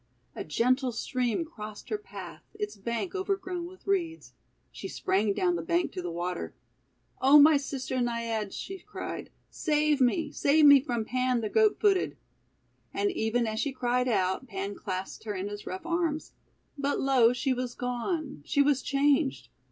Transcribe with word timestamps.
A 0.35 0.43
gentle 0.43 0.91
stream 0.91 1.45
crossed 1.45 1.89
her 1.89 1.97
path, 1.99 2.41
its 2.55 2.75
bank 2.75 3.13
overgrown 3.13 3.67
with 3.67 3.85
reeds. 3.85 4.33
She 4.71 4.87
sprang 4.87 5.31
down 5.31 5.55
the 5.55 5.61
bank 5.61 5.91
to 5.91 6.01
the 6.01 6.09
water. 6.09 6.55
;<O 7.21 7.39
my 7.39 7.57
sister 7.57 8.01
Naiads," 8.01 8.57
she 8.57 8.79
cried, 8.79 9.29
"save 9.51 10.01
me! 10.01 10.31
Save 10.31 10.65
me 10.65 10.81
from 10.81 11.05
Pan 11.05 11.41
the 11.41 11.49
goat 11.49 11.79
footed!' 11.79 12.17
And 12.91 13.11
even 13.11 13.45
as 13.45 13.59
she 13.59 13.71
cried 13.71 14.07
out, 14.07 14.47
Pan 14.47 14.73
clasped 14.73 15.25
her 15.25 15.35
in 15.35 15.47
his 15.49 15.67
rough 15.67 15.85
arms. 15.85 16.33
But, 16.79 16.99
lo, 16.99 17.31
she 17.31 17.53
was 17.53 17.75
gone, 17.75 18.41
she 18.43 18.63
was 18.63 18.81
changed! 18.81 19.49